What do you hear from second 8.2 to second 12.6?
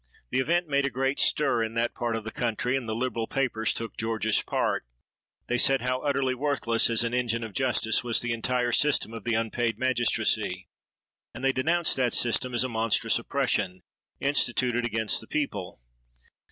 entire system of the unpaid magistracy; and they denounced that system